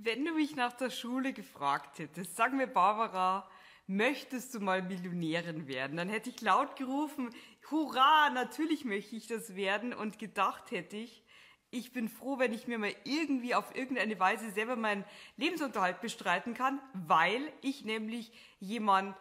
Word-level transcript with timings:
Wenn 0.00 0.24
du 0.24 0.32
mich 0.32 0.54
nach 0.54 0.74
der 0.74 0.90
Schule 0.90 1.32
gefragt 1.32 1.98
hättest, 1.98 2.36
sag 2.36 2.52
mir 2.52 2.68
Barbara, 2.68 3.50
möchtest 3.88 4.54
du 4.54 4.60
mal 4.60 4.80
Millionärin 4.80 5.66
werden? 5.66 5.96
Dann 5.96 6.08
hätte 6.08 6.30
ich 6.30 6.40
laut 6.40 6.76
gerufen, 6.76 7.30
hurra, 7.68 8.30
natürlich 8.30 8.84
möchte 8.84 9.16
ich 9.16 9.26
das 9.26 9.56
werden 9.56 9.92
und 9.92 10.20
gedacht 10.20 10.70
hätte 10.70 10.96
ich, 10.96 11.24
ich 11.70 11.92
bin 11.92 12.08
froh, 12.08 12.38
wenn 12.38 12.52
ich 12.52 12.68
mir 12.68 12.78
mal 12.78 12.94
irgendwie 13.02 13.56
auf 13.56 13.74
irgendeine 13.74 14.20
Weise 14.20 14.52
selber 14.52 14.76
meinen 14.76 15.04
Lebensunterhalt 15.36 16.00
bestreiten 16.00 16.54
kann, 16.54 16.80
weil 16.92 17.52
ich 17.60 17.84
nämlich 17.84 18.30
jemand 18.60 19.16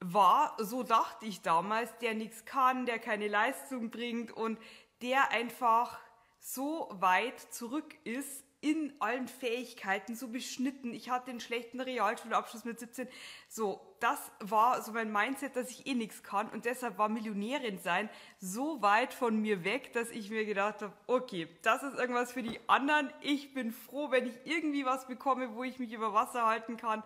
war, 0.00 0.54
so 0.58 0.82
dachte 0.82 1.24
ich 1.24 1.40
damals, 1.40 1.96
der 2.02 2.12
nichts 2.12 2.44
kann, 2.44 2.84
der 2.84 2.98
keine 2.98 3.28
Leistung 3.28 3.90
bringt 3.90 4.32
und 4.32 4.58
der 5.00 5.30
einfach 5.30 5.98
so 6.40 6.90
weit 6.92 7.40
zurück 7.40 7.96
ist 8.04 8.43
in 8.64 8.94
allen 8.98 9.28
Fähigkeiten 9.28 10.16
so 10.16 10.28
beschnitten. 10.28 10.94
Ich 10.94 11.10
hatte 11.10 11.30
einen 11.30 11.40
schlechten 11.40 11.82
Realschulabschluss 11.82 12.64
mit 12.64 12.80
17. 12.80 13.06
So, 13.46 13.78
das 14.00 14.18
war 14.40 14.80
so 14.80 14.92
mein 14.92 15.12
Mindset, 15.12 15.54
dass 15.54 15.68
ich 15.68 15.86
eh 15.86 15.92
nichts 15.92 16.22
kann 16.22 16.48
und 16.48 16.64
deshalb 16.64 16.96
war 16.96 17.10
Millionärin 17.10 17.78
sein 17.78 18.08
so 18.40 18.80
weit 18.80 19.12
von 19.12 19.38
mir 19.38 19.64
weg, 19.64 19.92
dass 19.92 20.08
ich 20.08 20.30
mir 20.30 20.46
gedacht 20.46 20.80
habe, 20.80 20.94
okay, 21.06 21.46
das 21.60 21.82
ist 21.82 21.98
irgendwas 21.98 22.32
für 22.32 22.42
die 22.42 22.58
anderen. 22.66 23.12
Ich 23.20 23.52
bin 23.52 23.70
froh, 23.70 24.10
wenn 24.10 24.26
ich 24.26 24.34
irgendwie 24.44 24.86
was 24.86 25.06
bekomme, 25.06 25.54
wo 25.54 25.62
ich 25.62 25.78
mich 25.78 25.92
über 25.92 26.14
Wasser 26.14 26.46
halten 26.46 26.78
kann 26.78 27.02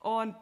und 0.00 0.34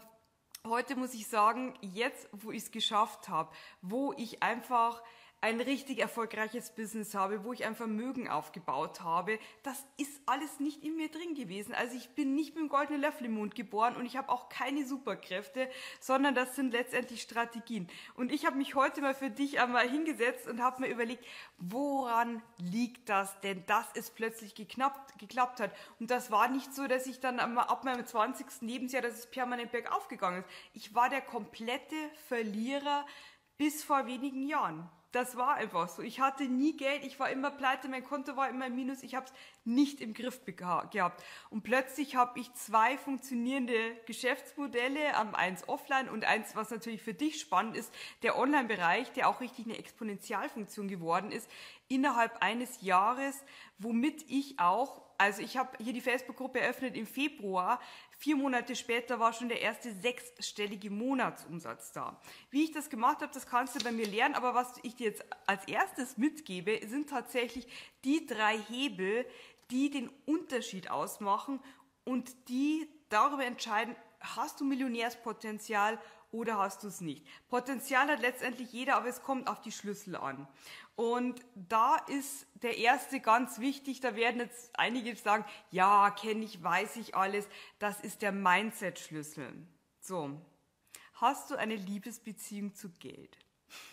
Heute 0.67 0.97
muss 0.97 1.13
ich 1.13 1.27
sagen, 1.27 1.75
jetzt, 1.83 2.27
wo 2.33 2.51
ich 2.51 2.63
es 2.63 2.71
geschafft 2.71 3.29
habe, 3.29 3.51
wo 3.83 4.15
ich 4.15 4.43
einfach 4.43 5.03
ein 5.45 5.61
richtig 5.61 5.99
erfolgreiches 5.99 6.71
Business 6.71 7.15
habe, 7.15 7.45
wo 7.45 7.53
ich 7.53 7.67
ein 7.67 7.77
Vermögen 7.77 8.31
aufgebaut 8.31 9.03
habe, 9.03 9.39
das 9.63 9.85
ist 9.99 10.23
alles 10.25 10.59
nicht 10.59 10.83
in 10.83 10.97
mir 10.97 11.11
drin 11.11 11.35
gewesen. 11.35 11.75
Also 11.75 11.99
ich 11.99 12.09
bin 12.15 12.35
nicht 12.35 12.55
mit 12.55 12.63
dem 12.63 12.71
goldenen 12.71 13.03
Löffel 13.03 13.27
im 13.27 13.35
Mund 13.35 13.55
geboren 13.55 13.95
und 13.97 14.07
ich 14.07 14.17
habe 14.17 14.31
auch 14.31 14.49
keine 14.49 14.87
Superkräfte, 14.87 15.69
sondern 16.01 16.35
das 16.35 16.57
sind 16.57 16.73
letztendlich 16.73 17.21
Strategien. 17.21 17.89
Und 18.15 18.33
ich 18.33 18.47
habe 18.47 18.57
mich 18.57 18.75
heute 18.75 19.03
mal 19.03 19.13
für 19.13 19.29
dich 19.29 19.61
einmal 19.61 19.87
hingesetzt 19.87 20.49
und 20.49 20.63
habe 20.63 20.81
mir 20.81 20.89
überlegt, 20.89 21.27
woran 21.59 22.41
liegt 22.57 23.11
das 23.11 23.39
denn, 23.41 23.67
dass 23.67 23.85
es 23.95 24.11
plötzlich 24.11 24.55
geklappt, 24.55 25.19
geklappt 25.19 25.61
hat. 25.61 25.73
Und 26.01 26.11
das 26.11 26.31
war 26.31 26.49
nicht 26.49 26.75
so, 26.75 26.87
dass 26.87 27.07
ich 27.07 27.21
dann 27.21 27.39
ab 27.39 27.85
meinem 27.85 28.07
20. 28.07 28.47
Lebensjahr, 28.63 29.03
dass 29.03 29.19
es 29.19 29.27
permanent 29.27 29.73
bergauf 29.73 30.09
gegangen 30.09 30.43
ist. 30.43 30.49
Ich 30.73 30.95
war 30.95 31.11
der 31.11 31.21
komplette 31.21 31.97
Verlierer 32.29 33.05
bis 33.59 33.85
vor 33.85 34.07
wenigen 34.07 34.49
Jahren 34.49 34.89
das 35.15 35.37
war 35.37 35.55
einfach 35.55 35.89
so. 35.89 36.03
Ich 36.03 36.21
hatte 36.21 36.45
nie 36.45 36.77
Geld, 36.77 37.05
ich 37.05 37.21
war 37.21 37.31
immer 37.31 37.51
pleite, 37.51 37.89
mein 37.89 38.05
Konto 38.05 38.37
war 38.37 38.49
immer 38.49 38.67
im 38.67 38.75
Minus, 38.75 39.03
ich 39.03 39.15
habe 39.15 39.27
es 39.27 39.33
nicht 39.65 40.01
im 40.01 40.13
Griff 40.13 40.41
gehabt. 40.45 41.23
Und 41.51 41.63
plötzlich 41.63 42.17
habe 42.17 42.41
ich 42.41 42.53
zwei 42.55 42.99
funktionierende 42.99 43.75
Geschäftsmodelle, 44.07 45.17
eins 45.35 45.69
offline 45.69 46.09
und 46.09 46.25
eins, 46.25 46.57
was 46.57 46.71
natürlich 46.71 47.03
für 47.03 47.15
dich 47.15 47.41
spannend 47.41 47.77
ist, 47.77 47.95
der 48.23 48.37
Online-Bereich, 48.37 49.13
der 49.13 49.29
auch 49.29 49.41
richtig 49.41 49.67
eine 49.67 49.79
Exponentialfunktion 49.79 50.89
geworden 50.89 51.31
ist, 51.31 51.49
innerhalb 51.89 52.43
eines 52.43 52.83
Jahres, 52.83 53.45
womit 53.79 54.25
ich 54.29 54.59
auch 54.59 55.05
also 55.19 55.43
ich 55.43 55.57
habe 55.57 55.71
hier 55.83 55.93
die 55.93 56.01
Facebook-Gruppe 56.01 56.61
eröffnet 56.61 56.97
im 56.97 57.07
Februar. 57.07 57.81
Vier 58.17 58.37
Monate 58.37 58.77
später 58.77 59.19
war 59.19 59.33
schon 59.33 59.49
der 59.49 59.61
erste 59.61 59.93
sechsstellige 59.93 60.91
Monatsumsatz 60.91 61.93
da. 61.93 62.21
Wie 62.51 62.65
ich 62.65 62.73
das 62.73 62.91
gemacht 62.91 63.21
habe, 63.23 63.33
das 63.33 63.47
kannst 63.47 63.75
du 63.75 63.85
bei 63.85 63.93
mir 63.93 64.07
lernen. 64.07 64.35
Aber 64.35 64.55
was 64.55 64.75
ich 64.83 64.97
dir 64.97 65.09
jetzt 65.09 65.25
als 65.47 65.67
erstes 65.67 66.17
mitgebe, 66.17 66.81
sind 66.87 67.11
tatsächlich 67.11 67.67
die 68.05 68.27
drei 68.27 68.59
Hebel, 68.59 69.27
die 69.71 69.91
den 69.91 70.11
Unterschied 70.27 70.91
ausmachen 70.91 71.61
und 72.05 72.49
die 72.49 72.89
darüber 73.09 73.45
entscheiden, 73.45 73.97
hast 74.21 74.61
du 74.61 74.65
Millionärspotenzial 74.65 75.99
oder 76.35 76.59
hast 76.59 76.83
du 76.83 76.89
es 76.89 77.01
nicht. 77.01 77.25
Potenzial 77.49 78.09
hat 78.09 78.21
letztendlich 78.21 78.73
jeder, 78.73 78.97
aber 78.97 79.07
es 79.07 79.23
kommt 79.23 79.49
auf 79.49 79.61
die 79.61 79.71
Schlüssel 79.71 80.17
an. 80.17 80.49
Und 80.97 81.41
da 81.55 81.97
ist 82.09 82.47
der 82.55 82.77
erste 82.77 83.21
ganz 83.21 83.61
wichtig, 83.61 84.01
da 84.01 84.17
werden 84.17 84.41
jetzt 84.41 84.77
einige 84.77 85.15
sagen, 85.15 85.45
ja, 85.71 86.11
kenne 86.11 86.45
ich, 86.45 86.63
weiß 86.63 86.97
ich 86.97 87.15
alles, 87.15 87.47
das 87.79 88.01
ist 88.01 88.21
der 88.21 88.33
Mindset-Schlüssel. 88.33 89.53
So, 90.01 90.41
hast 91.15 91.51
du 91.51 91.55
eine 91.55 91.77
Liebesbeziehung 91.77 92.75
zu 92.75 92.91
Geld? 92.91 93.39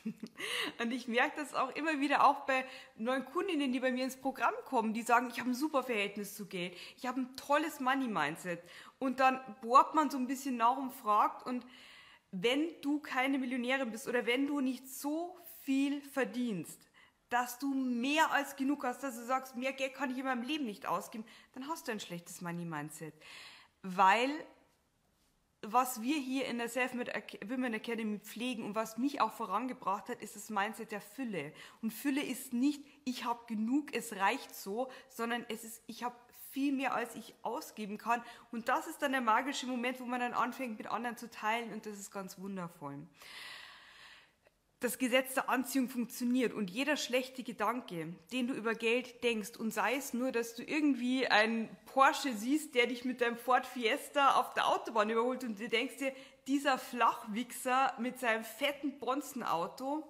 Und 0.79 0.91
ich 0.91 1.07
merke 1.07 1.37
das 1.37 1.53
auch 1.53 1.75
immer 1.75 1.99
wieder 1.99 2.25
auch 2.25 2.41
bei 2.41 2.65
neuen 2.97 3.25
Kundinnen, 3.25 3.71
die 3.71 3.79
bei 3.79 3.91
mir 3.91 4.03
ins 4.03 4.17
Programm 4.17 4.53
kommen, 4.65 4.93
die 4.93 5.03
sagen, 5.03 5.29
ich 5.31 5.39
habe 5.39 5.51
ein 5.51 5.55
super 5.55 5.83
Verhältnis 5.83 6.35
zu 6.35 6.47
Geld, 6.47 6.75
ich 6.97 7.05
habe 7.05 7.21
ein 7.21 7.35
tolles 7.35 7.79
Money-Mindset. 7.79 8.63
Und 8.99 9.19
dann 9.19 9.39
bohrt 9.61 9.93
man 9.93 10.09
so 10.09 10.17
ein 10.17 10.27
bisschen 10.27 10.57
nach 10.57 10.77
und 10.77 10.91
fragt 10.91 11.45
und 11.45 11.65
wenn 12.31 12.69
du 12.81 12.99
keine 12.99 13.37
Millionärin 13.37 13.91
bist 13.91 14.07
oder 14.07 14.25
wenn 14.25 14.47
du 14.47 14.61
nicht 14.61 14.87
so 14.87 15.37
viel 15.63 16.01
verdienst, 16.01 16.79
dass 17.29 17.59
du 17.59 17.73
mehr 17.73 18.31
als 18.31 18.55
genug 18.55 18.83
hast, 18.83 19.03
dass 19.03 19.15
du 19.15 19.23
sagst, 19.23 19.55
mehr 19.55 19.73
Geld 19.73 19.93
kann 19.93 20.11
ich 20.11 20.17
in 20.17 20.25
meinem 20.25 20.43
Leben 20.43 20.65
nicht 20.65 20.85
ausgeben, 20.85 21.25
dann 21.53 21.67
hast 21.67 21.87
du 21.87 21.91
ein 21.91 21.99
schlechtes 21.99 22.41
Money-Mindset. 22.41 23.13
Weil 23.83 24.31
was 25.61 26.01
wir 26.01 26.17
hier 26.17 26.45
in 26.47 26.57
der 26.57 26.69
Self-Made 26.69 27.11
Women 27.47 27.75
Academy 27.75 28.19
pflegen 28.19 28.65
und 28.65 28.75
was 28.75 28.97
mich 28.97 29.21
auch 29.21 29.31
vorangebracht 29.31 30.09
hat, 30.09 30.21
ist 30.21 30.35
das 30.35 30.49
Mindset 30.49 30.91
der 30.91 31.01
Fülle. 31.01 31.53
Und 31.81 31.91
Fülle 31.91 32.21
ist 32.21 32.51
nicht, 32.51 32.83
ich 33.05 33.25
habe 33.25 33.45
genug, 33.45 33.93
es 33.93 34.15
reicht 34.15 34.55
so, 34.55 34.89
sondern 35.09 35.45
es 35.49 35.63
ist, 35.63 35.83
ich 35.85 36.03
habe 36.03 36.15
viel 36.51 36.73
mehr, 36.73 36.93
als 36.93 37.15
ich 37.15 37.33
ausgeben 37.41 37.97
kann. 37.97 38.21
Und 38.51 38.69
das 38.69 38.87
ist 38.87 39.01
dann 39.01 39.11
der 39.11 39.21
magische 39.21 39.65
Moment, 39.65 39.99
wo 39.99 40.05
man 40.05 40.19
dann 40.19 40.33
anfängt, 40.33 40.77
mit 40.77 40.87
anderen 40.87 41.17
zu 41.17 41.29
teilen 41.29 41.73
und 41.73 41.85
das 41.85 41.97
ist 41.97 42.11
ganz 42.11 42.37
wundervoll. 42.37 43.07
Das 44.81 44.97
Gesetz 44.97 45.35
der 45.35 45.47
Anziehung 45.47 45.89
funktioniert 45.89 46.53
und 46.53 46.71
jeder 46.71 46.97
schlechte 46.97 47.43
Gedanke, 47.43 48.15
den 48.31 48.47
du 48.47 48.55
über 48.55 48.73
Geld 48.73 49.23
denkst 49.23 49.55
und 49.55 49.71
sei 49.71 49.95
es 49.95 50.13
nur, 50.13 50.31
dass 50.31 50.55
du 50.55 50.63
irgendwie 50.63 51.27
einen 51.27 51.69
Porsche 51.85 52.33
siehst, 52.33 52.73
der 52.73 52.87
dich 52.87 53.05
mit 53.05 53.21
deinem 53.21 53.37
Ford 53.37 53.67
Fiesta 53.67 54.39
auf 54.39 54.55
der 54.55 54.67
Autobahn 54.67 55.11
überholt 55.11 55.43
und 55.43 55.59
du 55.59 55.69
denkst 55.69 55.97
dir, 55.97 56.13
dieser 56.47 56.79
Flachwichser 56.79 57.93
mit 57.99 58.19
seinem 58.19 58.43
fetten 58.43 58.97
Bronzenauto, 58.97 60.03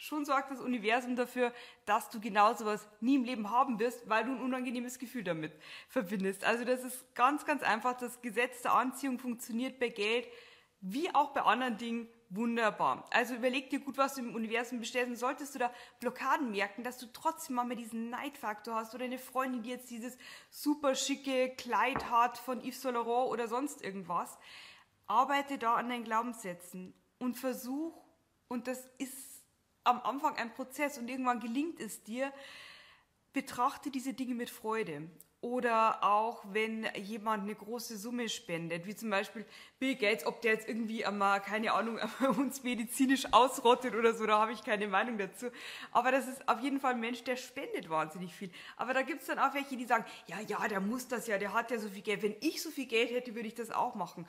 Schon 0.00 0.24
sorgt 0.24 0.52
das 0.52 0.60
Universum 0.60 1.16
dafür, 1.16 1.52
dass 1.84 2.08
du 2.08 2.20
genau 2.20 2.54
sowas 2.54 2.88
nie 3.00 3.16
im 3.16 3.24
Leben 3.24 3.50
haben 3.50 3.80
wirst, 3.80 4.08
weil 4.08 4.24
du 4.24 4.30
ein 4.30 4.40
unangenehmes 4.40 5.00
Gefühl 5.00 5.24
damit 5.24 5.52
verbindest. 5.88 6.44
Also 6.44 6.64
das 6.64 6.84
ist 6.84 7.14
ganz, 7.16 7.44
ganz 7.44 7.64
einfach. 7.64 7.96
Das 7.96 8.22
Gesetz 8.22 8.62
der 8.62 8.74
Anziehung 8.74 9.18
funktioniert 9.18 9.80
bei 9.80 9.88
Geld 9.88 10.28
wie 10.80 11.12
auch 11.12 11.32
bei 11.32 11.42
anderen 11.42 11.76
Dingen 11.76 12.08
wunderbar. 12.30 13.08
Also 13.10 13.34
überleg 13.34 13.70
dir 13.70 13.80
gut, 13.80 13.98
was 13.98 14.14
du 14.14 14.20
im 14.20 14.36
Universum 14.36 14.78
bestellst 14.78 15.10
und 15.10 15.16
solltest 15.16 15.54
du 15.56 15.58
da 15.58 15.72
Blockaden 15.98 16.52
merken, 16.52 16.84
dass 16.84 16.98
du 16.98 17.06
trotzdem 17.12 17.56
mal 17.56 17.68
diesen 17.74 18.10
Neidfaktor 18.10 18.76
hast 18.76 18.94
oder 18.94 19.04
eine 19.04 19.18
Freundin, 19.18 19.62
die 19.62 19.70
jetzt 19.70 19.90
dieses 19.90 20.16
super 20.50 20.94
schicke 20.94 21.54
Kleid 21.56 22.10
hat 22.10 22.38
von 22.38 22.60
Yves 22.60 22.82
Saint 22.82 22.94
Laurent 22.94 23.32
oder 23.32 23.48
sonst 23.48 23.82
irgendwas, 23.82 24.38
arbeite 25.06 25.58
da 25.58 25.74
an 25.74 25.88
deinen 25.88 26.04
Glaubenssätzen 26.04 26.94
und 27.18 27.36
versuch, 27.36 28.04
und 28.46 28.66
das 28.68 28.86
ist 28.98 29.27
am 29.88 30.00
Anfang 30.02 30.36
ein 30.36 30.52
Prozess 30.52 30.98
und 30.98 31.08
irgendwann 31.08 31.40
gelingt 31.40 31.80
es 31.80 32.02
dir, 32.02 32.32
betrachte 33.32 33.90
diese 33.90 34.14
Dinge 34.14 34.34
mit 34.34 34.50
Freude. 34.50 35.10
Oder 35.40 36.02
auch 36.02 36.42
wenn 36.52 36.88
jemand 36.96 37.44
eine 37.44 37.54
große 37.54 37.96
Summe 37.96 38.28
spendet, 38.28 38.86
wie 38.86 38.96
zum 38.96 39.10
Beispiel 39.10 39.44
Bill 39.78 39.94
Gates, 39.94 40.26
ob 40.26 40.42
der 40.42 40.54
jetzt 40.54 40.68
irgendwie 40.68 41.04
einmal, 41.04 41.40
keine 41.40 41.72
Ahnung, 41.74 42.00
uns 42.38 42.64
medizinisch 42.64 43.32
ausrottet 43.32 43.94
oder 43.94 44.14
so, 44.14 44.26
da 44.26 44.40
habe 44.40 44.52
ich 44.52 44.64
keine 44.64 44.88
Meinung 44.88 45.16
dazu. 45.16 45.46
Aber 45.92 46.10
das 46.10 46.26
ist 46.26 46.48
auf 46.48 46.60
jeden 46.60 46.80
Fall 46.80 46.94
ein 46.94 47.00
Mensch, 47.00 47.22
der 47.22 47.36
spendet 47.36 47.88
wahnsinnig 47.88 48.34
viel. 48.34 48.50
Aber 48.76 48.94
da 48.94 49.02
gibt 49.02 49.20
es 49.20 49.28
dann 49.28 49.38
auch 49.38 49.54
welche, 49.54 49.76
die 49.76 49.84
sagen, 49.84 50.04
ja, 50.26 50.40
ja, 50.40 50.66
der 50.66 50.80
muss 50.80 51.06
das 51.06 51.28
ja, 51.28 51.38
der 51.38 51.52
hat 51.52 51.70
ja 51.70 51.78
so 51.78 51.88
viel 51.88 52.02
Geld. 52.02 52.22
Wenn 52.22 52.34
ich 52.40 52.60
so 52.60 52.70
viel 52.70 52.86
Geld 52.86 53.10
hätte, 53.12 53.36
würde 53.36 53.46
ich 53.46 53.54
das 53.54 53.70
auch 53.70 53.94
machen. 53.94 54.26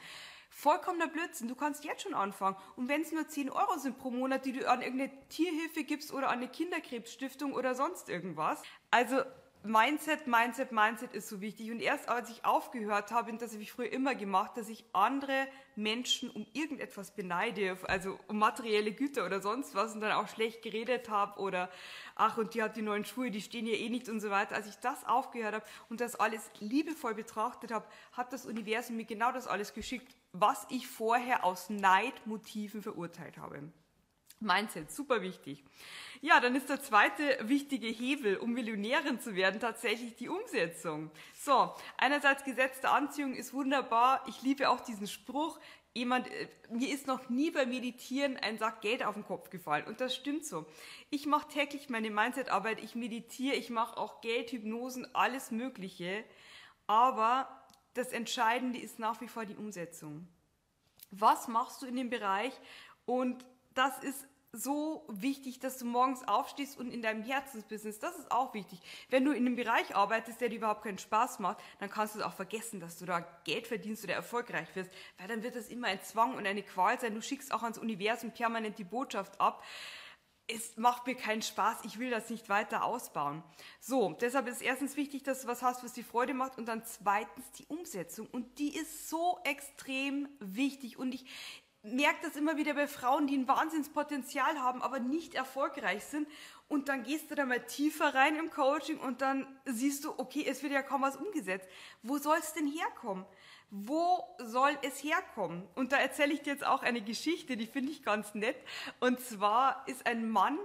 Vollkommener 0.52 1.08
Blödsinn. 1.08 1.48
Du 1.48 1.56
kannst 1.56 1.86
jetzt 1.86 2.04
schon 2.04 2.14
anfangen. 2.14 2.58
Und 2.76 2.90
wenn 2.90 3.02
es 3.02 3.12
nur 3.12 3.28
10 3.28 3.50
Euro 3.50 3.78
sind 3.78 3.98
pro 3.98 4.12
Monat, 4.12 4.46
die 4.46 4.52
du 4.52 4.70
an 4.70 4.82
irgendeine 4.82 5.12
Tierhilfe 5.30 5.84
gibst 5.84 6.12
oder 6.14 6.28
an 6.28 6.40
eine 6.40 6.50
Kinderkrebsstiftung 6.50 7.54
oder 7.54 7.76
sonst 7.76 8.10
irgendwas. 8.10 8.62
Also 8.92 9.22
Mindset, 9.64 10.26
Mindset, 10.26 10.72
Mindset 10.72 11.14
ist 11.14 11.28
so 11.28 11.42
wichtig. 11.42 11.70
Und 11.70 11.82
erst 11.82 12.08
als 12.08 12.30
ich 12.30 12.46
aufgehört 12.46 13.12
habe, 13.12 13.30
und 13.30 13.42
das 13.42 13.52
habe 13.52 13.62
ich 13.62 13.74
früher 13.74 13.92
immer 13.92 14.16
gemacht, 14.16 14.56
dass 14.56 14.70
ich 14.70 14.86
andere 14.94 15.48
Menschen 15.76 16.30
um 16.30 16.48
irgendetwas 16.54 17.12
beneide, 17.12 17.78
also 17.84 18.18
um 18.28 18.40
materielle 18.40 18.94
Güter 18.94 19.26
oder 19.26 19.42
sonst 19.42 19.76
was 19.76 19.94
und 19.94 20.00
dann 20.00 20.14
auch 20.14 20.30
schlecht 20.30 20.62
geredet 20.62 21.10
habe 21.10 21.42
oder 21.42 21.70
ach, 22.16 22.38
und 22.38 22.54
die 22.54 22.64
hat 22.64 22.78
die 22.78 22.82
neuen 22.82 23.04
Schuhe, 23.04 23.32
die 23.32 23.42
stehen 23.42 23.66
ja 23.66 23.74
eh 23.74 23.90
nicht 23.90 24.08
und 24.08 24.22
so 24.22 24.30
weiter. 24.30 24.56
Als 24.56 24.68
ich 24.68 24.78
das 24.78 25.06
aufgehört 25.06 25.56
habe 25.56 25.66
und 25.90 26.00
das 26.00 26.16
alles 26.16 26.50
liebevoll 26.60 27.14
betrachtet 27.14 27.72
habe, 27.72 27.86
hat 28.14 28.32
das 28.32 28.46
Universum 28.46 28.96
mir 28.96 29.06
genau 29.06 29.34
das 29.34 29.46
alles 29.46 29.74
geschickt, 29.74 30.16
was 30.32 30.66
ich 30.70 30.88
vorher 30.88 31.44
aus 31.44 31.70
Neidmotiven 31.70 32.82
verurteilt 32.82 33.38
habe. 33.38 33.72
Mindset, 34.40 34.92
super 34.92 35.22
wichtig. 35.22 35.64
Ja, 36.22 36.40
dann 36.40 36.56
ist 36.56 36.70
der 36.70 36.82
zweite 36.82 37.38
wichtige 37.42 37.88
Hebel, 37.88 38.38
um 38.38 38.54
Millionärin 38.54 39.20
zu 39.20 39.36
werden, 39.36 39.60
tatsächlich 39.60 40.16
die 40.16 40.30
Umsetzung. 40.30 41.12
So, 41.34 41.74
einerseits 41.98 42.44
Gesetz 42.44 42.80
der 42.82 42.94
Anziehung 42.94 43.34
ist 43.34 43.54
wunderbar. 43.54 44.24
Ich 44.28 44.42
liebe 44.42 44.70
auch 44.70 44.82
diesen 44.82 45.08
Spruch. 45.08 45.60
Jemand, 45.94 46.28
äh, 46.28 46.48
mir 46.70 46.94
ist 46.94 47.08
noch 47.08 47.30
nie 47.30 47.52
beim 47.52 47.70
Meditieren 47.70 48.38
ein 48.38 48.58
Sack 48.58 48.82
Geld 48.82 49.04
auf 49.04 49.16
den 49.16 49.26
Kopf 49.26 49.50
gefallen. 49.50 49.86
Und 49.86 50.02
das 50.02 50.16
stimmt 50.16 50.46
so. 50.46 50.66
Ich 51.10 51.26
mache 51.26 51.50
täglich 51.50 51.90
meine 51.90 52.12
Mindset-Arbeit, 52.12 52.82
ich 52.84 52.96
meditiere, 52.96 53.56
ich 53.56 53.70
mache 53.70 53.98
auch 53.98 54.22
Geldhypnosen, 54.22 55.14
alles 55.16 55.52
Mögliche. 55.52 56.24
Aber 56.88 57.66
das 57.94 58.14
Entscheidende 58.14 58.80
ist 58.80 59.00
nach 59.00 59.20
wie 59.20 59.28
vor 59.28 59.46
die 59.46 59.56
Umsetzung. 59.56 60.28
Was 61.12 61.48
machst 61.48 61.82
du 61.82 61.88
in 61.88 61.96
dem 61.96 62.10
Bereich? 62.10 62.54
Und 63.06 63.46
das 63.74 63.98
ist 64.04 64.28
so 64.52 65.06
wichtig, 65.08 65.60
dass 65.60 65.78
du 65.78 65.86
morgens 65.86 66.28
aufstehst 66.28 66.78
und 66.78 66.92
in 66.92 67.02
deinem 67.02 67.24
Herzensbusiness, 67.24 68.00
das 68.00 68.18
ist 68.18 68.32
auch 68.32 68.54
wichtig. 68.54 68.80
Wenn 69.10 69.24
du 69.24 69.32
in 69.32 69.46
einem 69.46 69.56
Bereich 69.56 69.96
arbeitest, 69.96 70.42
der 70.42 70.50
dir 70.50 70.58
überhaupt 70.58 70.84
keinen 70.84 70.98
Spaß 70.98 71.40
macht, 71.40 71.60
dann 71.80 71.90
kannst 71.90 72.16
du 72.16 72.20
es 72.20 72.26
auch 72.26 72.34
vergessen, 72.34 72.80
dass 72.80 72.98
du 72.98 73.06
da 73.06 73.20
Geld 73.44 73.68
verdienst 73.68 74.04
oder 74.04 74.16
erfolgreich 74.16 74.68
wirst, 74.76 74.92
weil 75.18 75.28
dann 75.28 75.44
wird 75.44 75.56
das 75.56 75.68
immer 75.68 75.88
ein 75.88 76.02
Zwang 76.02 76.36
und 76.36 76.48
eine 76.48 76.64
Qual 76.64 77.00
sein. 77.00 77.14
Du 77.14 77.22
schickst 77.22 77.54
auch 77.54 77.62
ans 77.64 77.78
Universum 77.78 78.32
permanent 78.32 78.80
die 78.80 78.84
Botschaft 78.84 79.40
ab. 79.40 79.64
Es 80.48 80.78
macht 80.78 81.06
mir 81.06 81.14
keinen 81.14 81.44
Spaß, 81.44 81.86
ich 81.86 82.00
will 82.00 82.10
das 82.10 82.32
nicht 82.32 82.50
weiter 82.50 82.84
ausbauen. 82.84 83.44
So, 83.80 84.18
deshalb 84.20 84.48
ist 84.48 84.64
erstens 84.64 84.98
wichtig, 84.98 85.22
dass 85.22 85.44
du 85.44 85.48
was 85.48 85.62
hast, 85.62 85.84
was 85.84 85.94
dir 85.94 86.04
Freude 86.04 86.34
macht 86.34 86.58
und 86.58 86.66
dann 86.66 86.84
zweitens 86.86 87.52
die 87.52 87.68
Umsetzung 87.68 88.26
und 88.32 88.58
die 88.58 88.76
ist 88.76 89.10
so 89.10 89.38
extrem 89.44 90.28
wichtig 90.40 90.98
und 90.98 91.14
ich, 91.14 91.26
merke 91.84 92.20
das 92.24 92.36
immer 92.36 92.58
wieder 92.58 92.74
bei 92.74 92.88
Frauen, 92.88 93.28
die 93.28 93.38
ein 93.38 93.48
Wahnsinnspotenzial 93.48 94.60
haben, 94.60 94.82
aber 94.82 95.00
nicht 95.00 95.34
erfolgreich 95.34 96.04
sind. 96.04 96.28
Und 96.68 96.90
dann 96.90 97.04
gehst 97.04 97.32
du 97.32 97.36
da 97.36 97.46
mal 97.46 97.66
tiefer 97.66 98.14
rein 98.14 98.36
im 98.36 98.52
Coaching 98.52 99.00
und 99.00 99.22
dann 99.22 99.48
siehst 99.66 100.04
du, 100.06 100.14
okay, 100.18 100.46
es 100.48 100.62
wird 100.62 100.74
ja 100.74 100.82
kaum 100.82 101.02
was 101.02 101.16
umgesetzt. 101.16 101.68
Wo 102.04 102.18
soll 102.18 102.38
es 102.40 102.54
denn 102.54 102.68
herkommen? 102.68 103.26
Wo 103.72 104.24
soll 104.40 104.78
es 104.82 105.04
herkommen? 105.04 105.68
Und 105.76 105.92
da 105.92 105.98
erzähle 105.98 106.34
ich 106.34 106.42
dir 106.42 106.54
jetzt 106.54 106.66
auch 106.66 106.84
eine 106.84 107.02
Geschichte, 107.02 107.56
die 107.56 107.68
finde 107.68 107.92
ich 107.92 108.04
ganz 108.04 108.34
nett. 108.36 108.58
Und 109.00 109.20
zwar 109.20 109.84
ist 109.88 110.06
ein 110.06 110.30
Mann, 110.30 110.58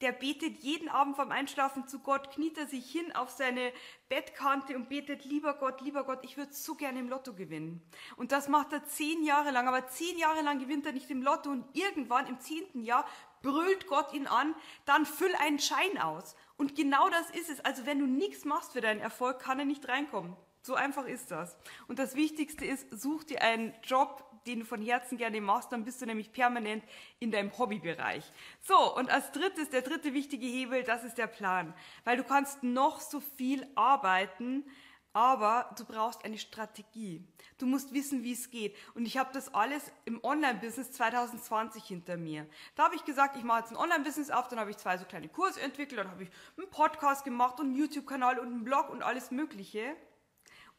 der 0.00 0.12
betet 0.12 0.58
jeden 0.58 0.88
Abend 0.88 1.16
vorm 1.16 1.30
Einschlafen 1.30 1.86
zu 1.86 1.98
Gott, 1.98 2.30
kniet 2.30 2.56
er 2.58 2.66
sich 2.66 2.90
hin 2.90 3.12
auf 3.14 3.30
seine 3.30 3.72
Bettkante 4.08 4.74
und 4.76 4.88
betet, 4.88 5.24
lieber 5.24 5.54
Gott, 5.54 5.80
lieber 5.80 6.04
Gott, 6.04 6.24
ich 6.24 6.36
würde 6.36 6.52
so 6.52 6.74
gerne 6.74 7.00
im 7.00 7.08
Lotto 7.08 7.34
gewinnen. 7.34 7.82
Und 8.16 8.32
das 8.32 8.48
macht 8.48 8.72
er 8.72 8.84
zehn 8.84 9.22
Jahre 9.24 9.50
lang, 9.50 9.68
aber 9.68 9.88
zehn 9.88 10.18
Jahre 10.18 10.42
lang 10.42 10.58
gewinnt 10.58 10.86
er 10.86 10.92
nicht 10.92 11.10
im 11.10 11.22
Lotto 11.22 11.50
und 11.50 11.64
irgendwann 11.74 12.26
im 12.26 12.40
zehnten 12.40 12.82
Jahr 12.82 13.04
brüllt 13.42 13.86
Gott 13.86 14.12
ihn 14.12 14.26
an, 14.26 14.54
dann 14.84 15.06
füll 15.06 15.34
einen 15.36 15.58
Schein 15.58 15.98
aus. 15.98 16.36
Und 16.56 16.74
genau 16.74 17.08
das 17.08 17.30
ist 17.30 17.50
es. 17.50 17.60
Also 17.60 17.86
wenn 17.86 17.98
du 17.98 18.06
nichts 18.06 18.44
machst 18.44 18.72
für 18.72 18.80
deinen 18.80 19.00
Erfolg, 19.00 19.38
kann 19.38 19.58
er 19.58 19.64
nicht 19.64 19.88
reinkommen. 19.88 20.36
So 20.62 20.74
einfach 20.74 21.06
ist 21.06 21.30
das. 21.30 21.56
Und 21.88 21.98
das 21.98 22.14
Wichtigste 22.14 22.66
ist, 22.66 22.86
such 22.90 23.24
dir 23.24 23.40
einen 23.40 23.74
Job, 23.82 24.29
den 24.46 24.60
du 24.60 24.64
von 24.64 24.82
Herzen 24.82 25.18
gerne 25.18 25.40
machst, 25.40 25.72
dann 25.72 25.84
bist 25.84 26.00
du 26.00 26.06
nämlich 26.06 26.32
permanent 26.32 26.84
in 27.18 27.30
deinem 27.30 27.56
Hobbybereich. 27.56 28.24
So, 28.62 28.96
und 28.96 29.10
als 29.10 29.32
drittes, 29.32 29.70
der 29.70 29.82
dritte 29.82 30.14
wichtige 30.14 30.46
Hebel, 30.46 30.82
das 30.82 31.04
ist 31.04 31.18
der 31.18 31.26
Plan. 31.26 31.74
Weil 32.04 32.16
du 32.16 32.24
kannst 32.24 32.62
noch 32.62 33.00
so 33.00 33.20
viel 33.20 33.66
arbeiten, 33.74 34.64
aber 35.12 35.74
du 35.76 35.84
brauchst 35.84 36.24
eine 36.24 36.38
Strategie. 36.38 37.26
Du 37.58 37.66
musst 37.66 37.92
wissen, 37.92 38.22
wie 38.22 38.32
es 38.32 38.50
geht. 38.50 38.76
Und 38.94 39.06
ich 39.06 39.18
habe 39.18 39.30
das 39.32 39.52
alles 39.52 39.90
im 40.04 40.22
Online-Business 40.22 40.92
2020 40.92 41.82
hinter 41.84 42.16
mir. 42.16 42.46
Da 42.76 42.84
habe 42.84 42.94
ich 42.94 43.04
gesagt, 43.04 43.36
ich 43.36 43.42
mache 43.42 43.60
jetzt 43.60 43.70
ein 43.70 43.76
Online-Business 43.76 44.30
auf, 44.30 44.48
dann 44.48 44.60
habe 44.60 44.70
ich 44.70 44.76
zwei 44.76 44.96
so 44.98 45.04
kleine 45.04 45.28
Kurse 45.28 45.60
entwickelt, 45.60 45.98
dann 45.98 46.10
habe 46.10 46.22
ich 46.22 46.30
einen 46.56 46.70
Podcast 46.70 47.24
gemacht 47.24 47.58
und 47.58 47.66
einen 47.66 47.76
YouTube-Kanal 47.76 48.38
und 48.38 48.46
einen 48.46 48.64
Blog 48.64 48.88
und 48.90 49.02
alles 49.02 49.30
Mögliche. 49.30 49.96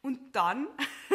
Und 0.02 0.34
dann 0.34 0.66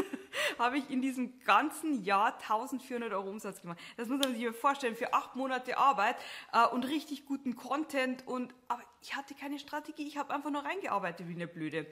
habe 0.58 0.78
ich 0.78 0.90
in 0.90 1.02
diesem 1.02 1.40
ganzen 1.42 2.04
Jahr 2.04 2.36
1400 2.36 3.12
Euro 3.12 3.30
Umsatz 3.30 3.62
gemacht. 3.62 3.80
Das 3.98 4.08
muss 4.08 4.20
man 4.20 4.34
sich 4.34 4.48
vorstellen, 4.56 4.96
für 4.96 5.14
acht 5.14 5.36
Monate 5.36 5.78
Arbeit 5.78 6.16
äh, 6.54 6.66
und 6.68 6.88
richtig 6.88 7.26
guten 7.26 7.56
Content. 7.56 8.26
Und, 8.26 8.54
aber 8.70 8.82
ich 9.02 9.16
hatte 9.16 9.36
keine 9.36 9.60
Strategie, 9.60 10.08
ich 10.08 10.18
habe 10.18 10.34
einfach 10.34 10.50
nur 10.50 10.64
reingearbeitet 10.64 11.28
wie 11.28 11.36
eine 11.36 11.48
Blöde. 11.48 11.86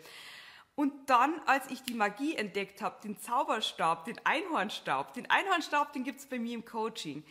Und 0.76 1.10
dann, 1.10 1.40
als 1.46 1.70
ich 1.70 1.84
die 1.84 1.94
Magie 1.94 2.36
entdeckt 2.36 2.82
habe, 2.82 2.98
den 3.02 3.18
Zauberstab, 3.18 4.06
den 4.06 4.20
Einhornstab, 4.26 5.14
den 5.14 5.30
Einhornstab, 5.30 5.94
den 5.94 6.04
gibt 6.04 6.20
es 6.20 6.26
bei 6.26 6.38
mir 6.38 6.54
im 6.54 6.66
Coaching, 6.66 7.24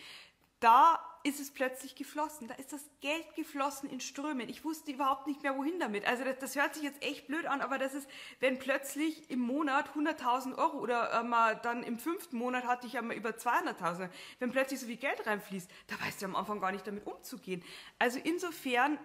da 0.61 0.99
ist 1.25 1.41
es 1.41 1.51
plötzlich 1.51 1.97
geflossen. 1.97 2.49
Da 2.49 2.55
ist 2.55 2.73
das 2.73 2.85
Geld 3.01 3.35
geflossen 3.35 3.89
in 3.89 4.01
Strömen. 4.01 4.49
Ich 4.49 4.65
wusste 4.65 4.93
überhaupt 4.93 5.27
nicht 5.27 5.43
mehr, 5.43 5.57
wohin 5.57 5.81
damit. 5.81 6.07
Also 6.07 6.23
das, 6.23 6.39
das 6.39 6.55
hört 6.55 6.75
sich 6.75 6.83
jetzt 6.83 7.03
echt 7.03 7.27
blöd 7.27 7.47
an, 7.47 7.63
aber 7.63 7.79
das 7.79 7.95
ist, 7.95 8.09
wenn 8.41 8.59
plötzlich 8.59 9.31
im 9.31 9.41
Monat 9.41 9.89
100.000 9.97 10.57
Euro 10.57 10.79
oder 10.79 11.13
äh, 11.13 11.57
dann 11.63 11.83
im 11.83 11.99
fünften 11.99 12.37
Monat 12.37 12.67
hatte 12.67 12.87
ich 12.87 12.93
ja 12.93 13.03
mal 13.03 13.17
über 13.17 13.31
200.000, 13.31 14.11
wenn 14.39 14.53
plötzlich 14.53 14.79
so 14.79 14.87
viel 14.87 14.97
Geld 14.97 15.27
reinfließt, 15.27 15.71
da 15.87 16.01
weißt 16.05 16.21
du 16.21 16.27
am 16.27 16.37
Anfang 16.37 16.61
gar 16.61 16.73
nicht 16.73 16.87
damit 16.87 17.07
umzugehen. 17.07 17.65
Also 17.99 18.21
insofern 18.23 18.99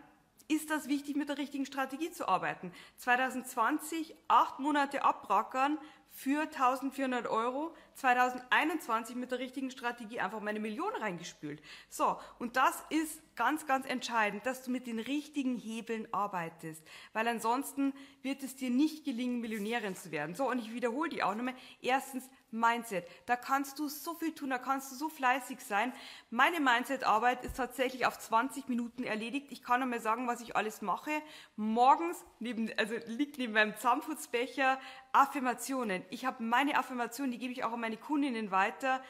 ist 0.50 0.72
das 0.72 0.88
wichtig, 0.88 1.16
mit 1.16 1.30
der 1.30 1.38
richtigen 1.38 1.66
Strategie 1.66 2.12
zu 2.12 2.28
arbeiten. 2.28 2.74
2020 2.98 4.16
acht 4.28 4.60
Monate 4.60 5.04
abbrackern, 5.04 5.78
für 6.12 6.42
1400 6.42 7.28
Euro 7.28 7.74
2021 7.96 9.16
mit 9.16 9.32
der 9.32 9.40
richtigen 9.40 9.72
Strategie 9.72 10.20
einfach 10.20 10.42
meine 10.42 10.60
Million 10.60 10.94
reingespült. 11.00 11.62
So, 11.90 12.18
und 12.40 12.56
das 12.56 12.84
ist 12.90 13.22
ganz, 13.36 13.66
ganz 13.68 13.86
entscheidend, 13.86 14.46
dass 14.46 14.64
du 14.64 14.72
mit 14.72 14.88
den 14.88 15.00
richtigen 15.00 15.56
Hebeln 15.56 16.08
arbeitest, 16.14 16.84
weil 17.14 17.28
ansonsten 17.28 17.94
wird 18.22 18.44
es 18.44 18.56
dir 18.56 18.70
nicht 18.70 19.06
gelingen, 19.06 19.42
Millionärin 19.42 19.96
zu 19.96 20.12
werden. 20.12 20.36
So, 20.36 20.50
und 20.50 20.60
ich 20.60 20.74
wiederhole 20.74 21.10
die 21.10 21.24
auch 21.24 21.36
nochmal. 21.36 21.56
Erstens, 21.82 22.30
Mindset. 22.52 23.08
Da 23.26 23.36
kannst 23.36 23.80
du 23.80 23.88
so 23.88 24.14
viel 24.14 24.34
tun, 24.34 24.50
da 24.50 24.58
kannst 24.58 24.92
du 24.92 24.96
so 24.96 25.10
fleißig 25.10 25.60
sein. 25.62 25.94
Meine 26.30 26.60
Mindset-Arbeit 26.60 27.44
ist 27.44 27.58
tatsächlich 27.58 28.06
auf 28.06 28.18
20 28.18 28.68
Minuten 28.68 29.04
erledigt. 29.04 29.48
Ich 29.52 29.64
kann 29.64 29.80
nochmal 29.80 30.00
sagen, 30.00 30.28
was 30.28 30.42
ich 30.42 30.56
alles 30.56 30.82
mache. 30.82 31.12
Morgens, 31.56 32.24
neben, 32.40 32.72
also 32.78 32.96
liegt 33.08 33.38
neben 33.38 33.54
meinem 33.54 33.76
Zahnputzbecher 33.78 34.80
Affirmationen. 35.12 36.04
Ich 36.10 36.26
habe 36.26 36.44
meine 36.44 36.78
Affirmationen, 36.78 37.32
die 37.32 37.40
gebe 37.40 37.54
ich 37.54 37.64
auch 37.64 37.74
an 37.74 37.82
meine 37.82 37.98
Kundinnen 37.98 38.52
weiter. 38.52 39.02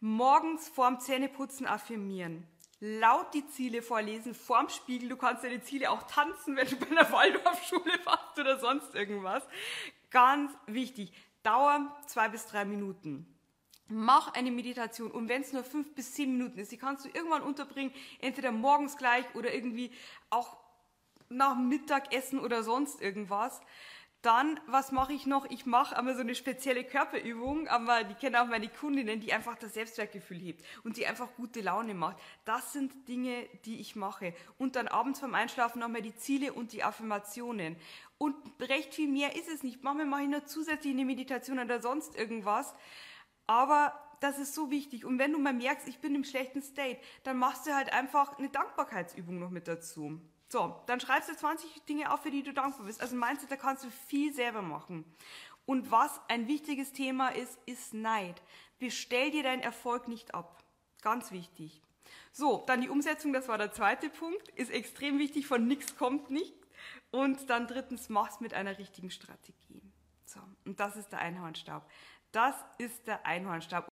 Morgens 0.00 0.68
vorm 0.68 1.00
Zähneputzen 1.00 1.66
affirmieren 1.66 2.46
laut 2.84 3.32
die 3.32 3.46
Ziele 3.46 3.80
vorlesen 3.80 4.34
vorm 4.34 4.68
Spiegel. 4.68 5.08
Du 5.08 5.16
kannst 5.16 5.42
deine 5.42 5.62
Ziele 5.62 5.90
auch 5.90 6.02
tanzen, 6.02 6.56
wenn 6.56 6.68
du 6.68 6.76
bei 6.76 6.86
einer 6.88 7.10
Waldorfschule 7.10 7.98
warst 8.04 8.38
oder 8.38 8.58
sonst 8.58 8.94
irgendwas. 8.94 9.42
Ganz 10.10 10.52
wichtig. 10.66 11.12
Dauer 11.44 11.94
zwei 12.06 12.28
bis 12.28 12.46
drei 12.46 12.64
Minuten. 12.64 13.26
Mach 13.88 14.32
eine 14.32 14.50
Meditation 14.50 15.10
und 15.10 15.28
wenn 15.28 15.42
es 15.42 15.52
nur 15.52 15.62
fünf 15.62 15.94
bis 15.94 16.14
zehn 16.14 16.32
Minuten 16.32 16.58
ist, 16.58 16.72
die 16.72 16.78
kannst 16.78 17.04
du 17.04 17.10
irgendwann 17.10 17.42
unterbringen, 17.42 17.92
entweder 18.20 18.50
morgens 18.50 18.96
gleich 18.96 19.26
oder 19.34 19.54
irgendwie 19.54 19.92
auch 20.30 20.56
nach 21.28 21.54
Mittagessen 21.54 22.40
oder 22.40 22.62
sonst 22.62 23.00
irgendwas. 23.00 23.60
Dann, 24.24 24.58
was 24.66 24.90
mache 24.90 25.12
ich 25.12 25.26
noch? 25.26 25.44
Ich 25.50 25.66
mache 25.66 25.98
einmal 25.98 26.14
so 26.14 26.22
eine 26.22 26.34
spezielle 26.34 26.82
Körperübung, 26.82 27.68
aber 27.68 28.04
die 28.04 28.14
kennen 28.14 28.36
auch 28.36 28.46
meine 28.46 28.70
Kundinnen, 28.70 29.20
die 29.20 29.34
einfach 29.34 29.54
das 29.56 29.74
Selbstwertgefühl 29.74 30.38
hebt 30.38 30.64
und 30.82 30.96
die 30.96 31.06
einfach 31.06 31.28
gute 31.36 31.60
Laune 31.60 31.92
macht. 31.92 32.16
Das 32.46 32.72
sind 32.72 33.06
Dinge, 33.06 33.46
die 33.66 33.80
ich 33.80 33.96
mache. 33.96 34.32
Und 34.56 34.76
dann 34.76 34.88
abends 34.88 35.20
beim 35.20 35.34
Einschlafen 35.34 35.80
nochmal 35.80 36.00
die 36.00 36.16
Ziele 36.16 36.54
und 36.54 36.72
die 36.72 36.82
Affirmationen. 36.82 37.76
Und 38.16 38.34
recht 38.62 38.94
viel 38.94 39.10
mehr 39.10 39.36
ist 39.36 39.50
es 39.50 39.62
nicht. 39.62 39.82
Manchmal 39.82 40.06
mache 40.06 40.22
ich 40.22 40.28
nur 40.28 40.46
zusätzlich 40.46 40.94
eine 40.94 41.04
Meditation 41.04 41.58
oder 41.58 41.82
sonst 41.82 42.16
irgendwas. 42.16 42.74
Aber 43.46 43.92
das 44.20 44.38
ist 44.38 44.54
so 44.54 44.70
wichtig. 44.70 45.04
Und 45.04 45.18
wenn 45.18 45.32
du 45.32 45.38
mal 45.38 45.52
merkst, 45.52 45.86
ich 45.86 45.98
bin 45.98 46.14
im 46.14 46.24
schlechten 46.24 46.62
State, 46.62 46.98
dann 47.24 47.36
machst 47.36 47.66
du 47.66 47.74
halt 47.74 47.92
einfach 47.92 48.38
eine 48.38 48.48
Dankbarkeitsübung 48.48 49.38
noch 49.38 49.50
mit 49.50 49.68
dazu. 49.68 50.18
So, 50.54 50.80
dann 50.86 51.00
schreibst 51.00 51.28
du 51.28 51.34
20 51.34 51.82
Dinge 51.86 52.12
auf, 52.12 52.22
für 52.22 52.30
die 52.30 52.44
du 52.44 52.52
dankbar 52.52 52.86
bist. 52.86 53.00
Also 53.00 53.16
meinst 53.16 53.42
du, 53.42 53.48
da 53.48 53.56
kannst 53.56 53.82
du 53.82 53.90
viel 53.90 54.32
selber 54.32 54.62
machen. 54.62 55.04
Und 55.66 55.90
was 55.90 56.20
ein 56.28 56.46
wichtiges 56.46 56.92
Thema 56.92 57.30
ist, 57.30 57.58
ist 57.66 57.92
Neid. 57.92 58.40
Bestell 58.78 59.32
dir 59.32 59.42
deinen 59.42 59.62
Erfolg 59.62 60.06
nicht 60.06 60.32
ab. 60.32 60.62
Ganz 61.02 61.32
wichtig. 61.32 61.82
So, 62.30 62.62
dann 62.68 62.82
die 62.82 62.88
Umsetzung, 62.88 63.32
das 63.32 63.48
war 63.48 63.58
der 63.58 63.72
zweite 63.72 64.08
Punkt, 64.08 64.48
ist 64.50 64.70
extrem 64.70 65.18
wichtig, 65.18 65.48
von 65.48 65.66
nichts 65.66 65.96
kommt 65.96 66.30
nicht. 66.30 66.54
Und 67.10 67.50
dann 67.50 67.66
drittens, 67.66 68.08
mach's 68.08 68.38
mit 68.38 68.54
einer 68.54 68.78
richtigen 68.78 69.10
Strategie. 69.10 69.82
So, 70.24 70.38
und 70.64 70.78
das 70.78 70.94
ist 70.94 71.10
der 71.10 71.18
Einhornstab. 71.18 71.90
Das 72.30 72.54
ist 72.78 73.08
der 73.08 73.26
Einhornstab. 73.26 73.88